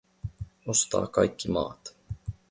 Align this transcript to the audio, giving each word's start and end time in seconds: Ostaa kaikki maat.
Ostaa 0.73 1.07
kaikki 1.07 1.51
maat. 1.51 1.95